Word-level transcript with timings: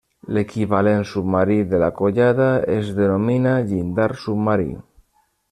L'equivalent 0.35 1.03
submarí 1.09 1.57
de 1.73 1.81
la 1.83 1.89
collada 1.99 2.47
es 2.79 2.91
denomina 3.01 3.55
llindar 3.69 4.09
submarí. 4.25 4.69